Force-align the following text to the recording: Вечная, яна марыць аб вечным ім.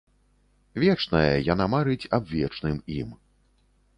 Вечная, 0.83 1.35
яна 1.53 1.67
марыць 1.75 2.09
аб 2.19 2.23
вечным 2.37 2.77
ім. 2.99 3.09